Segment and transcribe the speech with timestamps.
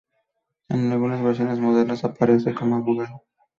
[0.69, 3.21] En algunas versiones modernas aparece como abogado.